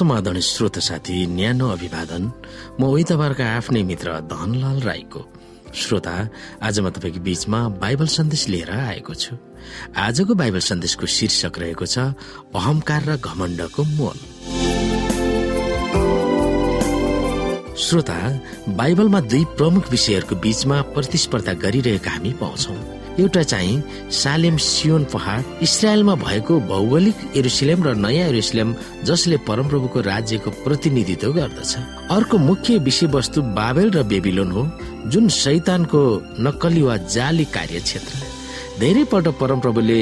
[0.00, 2.32] समाधान श्रोत साथी न्यानो अभिवादन।
[2.80, 5.20] म उही तपाईँहरूको आफ्नै मित्र धनलाल राईको।
[5.76, 6.14] श्रोता
[6.62, 9.36] आज म तपाईँको बीचमा बाइबल सन्देश लिएर आएको छु।
[9.92, 12.16] आजको बाइबल सन्देशको शीर्षक रहेको छ
[12.56, 14.18] अहंकार र घमण्डको मोल।
[17.76, 18.18] श्रोता
[18.72, 26.14] बाइबलमा दुई प्रमुख विषयहरूको बीचमा प्रतिस्पर्धा गरिरहेका हामी पाउँछौ। एउटा चाहिँ सालेम सियोन पहाड इसरायलमा
[26.14, 28.74] भएको भौगोलिक एरुसलेम र नयाँ एरुसलेम
[29.04, 31.76] जसले परमप्रभुको राज्यको प्रतिनिधित्व गर्दछ।
[32.10, 34.62] अर्को मुख्य विषयवस्तु बाबेल र बेबिलोन हो
[35.10, 36.00] जुन शैतानको
[36.40, 38.18] नक्कली वा जाली कार्यक्षेत्र।
[38.80, 40.00] धेरैपल्ट परमप्रभुले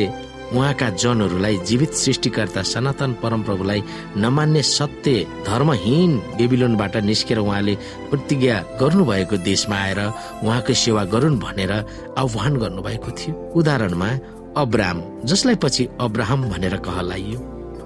[0.48, 3.82] उहाँका जनहरूलाई जीवित सृष्टिकर्ता सनातन परमप्रभुलाई
[4.16, 7.74] नमान्ने सत्य धर्महीन बेबिलोनबाट निस्केर उहाँले
[8.10, 10.00] प्रतिज्ञा गर्नुभएको देशमा आएर
[10.44, 14.08] उहाँको सेवा गरून् भनेर आह्वान गर्नुभएको थियो। उदाहरणमा
[14.56, 17.38] अब्राम जसलाई पछि अब्राहम भनेर कहलाइयो।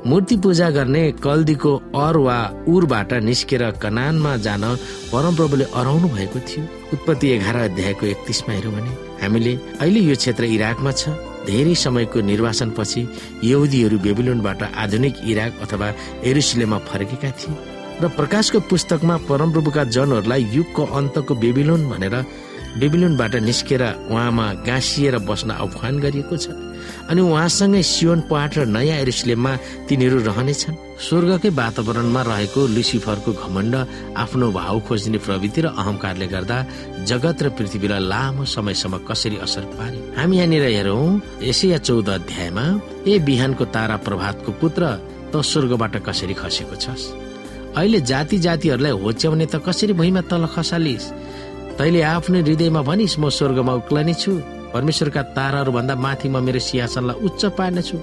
[0.07, 4.65] मूर्ति पूजा गर्ने कल्दीको अर वा उरबाट निस्केर कनानमा जान
[5.13, 10.93] परमप्रभुले अराउनु भएको थियो। उत्पत्ति एघार अध्यायको एकतिसमा हेऱ्यौँ भने हामीले अहिले यो क्षेत्र इराकमा
[10.93, 11.09] छ।
[11.47, 13.01] धेरै समयको निर्वाचनपछि
[13.45, 15.89] यहुदीहरू बेबिलोनबाट आधुनिक इराक अथवा
[16.31, 17.57] एरुसलेममा फर्केका थिए
[18.03, 22.17] र प्रकाशको पुस्तकमा परमप्रभुका जनहरूलाई युगको अन्तको बेबिलोन भनेर
[22.81, 26.47] बेबिलोनबाट निस्केर उहाँमा गाँसिएर बस्न आह्वान गरिएको छ
[27.11, 29.53] अनि उहाँसँगै सियोन पहाड र नयाँ एरुसलेममा
[29.89, 33.75] तिनीहरू रहनेछन्। स्वर्गकै वातावरणमा रहेको लुसिफरको घमण्ड
[34.23, 36.59] आफ्नो भाव खोज्ने प्रवृत्ति र अहंकारले गर्दा
[37.11, 40.01] जगत र पृथ्वीलाई लामो समयसम्म कसरी असर पार्यो?
[40.19, 42.67] हामी यहाँनिर हेरौँ यसै चौध अध्यायमा
[43.11, 44.83] ए बिहानको तारा प्रभातको पुत्र
[45.33, 47.03] त स्वर्गबाट कसरी खसेको छस्?
[47.77, 51.05] अहिले जाति जातिहरूलाई होच्याउने त कसरी भुइँमा तल खसालिस?
[51.79, 54.33] तैले आफ्नो हृदयमा भनिस् म स्वर्गमा उक्लने छु
[54.73, 57.97] परमेश्वरका ताराहरू भन्दा माथि म मेरो सिंहासनलाई उच्च पार्नेछु।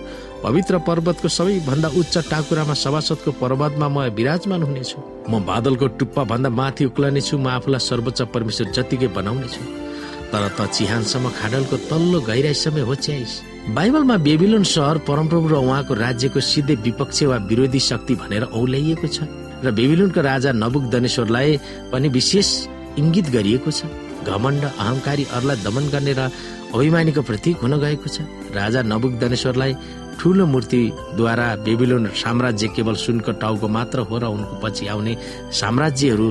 [0.44, 4.98] पवित्र पर्वतको सबैभन्दा उच्च टाकुरामा सभासदको पर्वतमा म विराजमान हुनेछु।
[5.30, 9.62] म बादलको टुप्पा भन्दा माथि उक्लनेछु म आफूलाई सर्वोच्च परमेश्वर जतिकै बनाउनेछु।
[10.32, 13.34] तर त चिहानसम्म खाडलको तल्लो गहिराईसम्म होच्याइस
[13.76, 19.18] बाइबलमा बेबिलोन सहर परमप्रभु र उहाँको राज्यको सिधै विपक्ष वा विरोधी शक्ति भनेर औल्याइएको छ।
[19.66, 21.58] र बेबिलोनको राजा नबुक दनेश्वरलाई
[21.92, 22.48] पनि विशेष
[23.02, 23.90] इङ्गित गरिएको छ।
[24.26, 26.30] घमण्ड अहंकारी अरूलाई दमन गर्ने र
[26.74, 28.22] अभिमानीको प्रतीक हुन गएको छ।
[28.54, 29.74] राजा नबुक दनेश्वरलाई
[30.20, 35.14] ठुलो मूर्तिद्वारा बेबिलोन साम्राज्य केवल सुनको टाउको मात्र हो र उनको पछि आउने
[35.52, 36.28] साम्राज्यहरू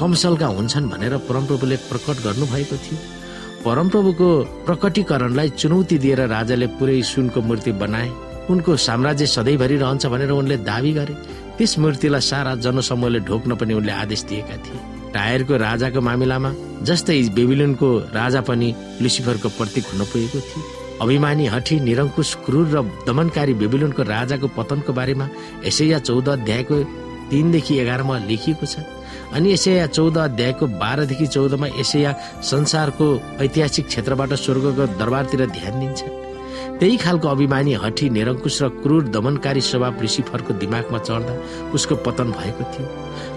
[0.00, 2.98] कमसलका हुन्छन् भनेर परमप्रभुले प्रकट गर्नुभएको थियो।
[3.64, 4.28] परमप्रभुको
[4.66, 8.10] प्रकटीकरणलाई चुनौती दिएर राजाले पुरै सुनको मूर्ति बनाए।
[8.50, 11.14] उनको साम्राज्य सधैँभरि रहन्छ भनेर उनले दावी गरे।
[11.58, 16.50] त्यस मूर्तिलाई सारा जनसमूहले ढोक्न पनि उनले आदेश दिएका थिए। टायरको राजाको मामिलामा
[16.88, 18.68] जस्तै बेबिलोनको राजा पनि
[19.02, 20.62] लुसिफरको प्रतीक हुन पुगेको थियो।
[21.02, 25.26] अभिमानी हठी निरङ्कुश क्रूर र दमनकारी बेबिलोनको राजाको पतनको बारेमा
[25.66, 26.76] यसैया चौध अध्यायको
[27.30, 28.84] तिनदेखि एघारमा लेखिएको छ।
[29.36, 33.06] अनि यसैया चौध अध्यायको बाह्रदेखि चौधमा यसैया संसारको
[33.44, 36.00] ऐतिहासिक क्षेत्रबाट स्वर्गको दरबारतिर ध्यान दिन्छ।
[36.78, 41.34] त्यही खालको अभिमानी हठी निरङ्कुश र क्रूर दमनकारी स्वभाव लुसिफरको दिमागमा चढ्दा
[41.74, 42.86] उसको पतन भएको थियो।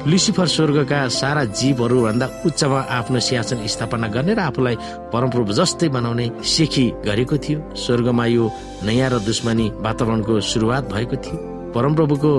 [0.07, 4.75] लुसिफर स्वर्गका सारा जीवहरू भन्दा उच्चमा आफ्नो सिंहासन स्थापना गर्ने र आफूलाई
[5.13, 8.50] परमप्रभु जस्तै बनाउने सिखी गरेको थियो। स्वर्गमा यो
[8.81, 11.38] नयाँ र दुश्मनी वातावरणको सुरुवात भएको थियो।
[11.78, 12.34] परमप्रभुको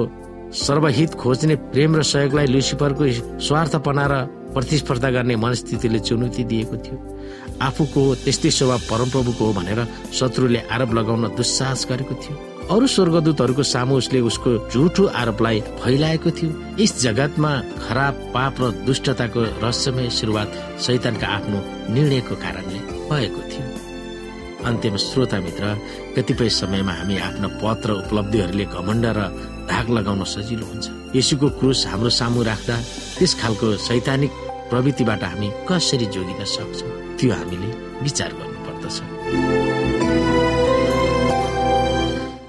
[0.51, 3.05] सर्वहित खोज्ने प्रेम र सहयोगलाई लुसिफरको
[3.39, 4.15] स्वार्थपना र
[4.53, 6.99] प्रतिस्पर्धा गर्ने मनस्थितिले चुनौती दिएको थियो।
[7.63, 13.95] आफूको त्यस्तै स्वभाव परमप्रभुको हो भनेर शत्रुले आरोप लगाउन दुस्साहस गरेको थियो। अरू स्वर्गदूतहरूको सामु
[13.97, 17.51] उसले उसको झुठो आरोपलाई फैलाएको थियो। यस जगतमा
[17.83, 20.51] खराब पाप र दुष्टताको रहस्यमय सुरुवात
[20.85, 21.59] शैतानका आफ्नो
[21.95, 22.79] निर्णयको कारणले
[23.11, 23.67] भएको थियो।
[24.69, 25.65] अन्त्यमा श्रोता मित्र
[26.17, 29.21] कतिपय समयमा हामी आफ्ना पद र उपलब्धिहरूले घमण्ड र
[29.71, 30.87] धाग लगाउन सजिलो हुन्छ।
[31.19, 32.77] यसुको क्रुस हाम्रो सामु राख्दा
[33.19, 34.33] त्यस खालको सैद्धान्तिक
[34.71, 37.69] प्रवृत्तिबाट हामी कसरी जोगिन सक्छौँ त्यो हामीले
[38.07, 38.97] विचार गर्नुपर्दछ।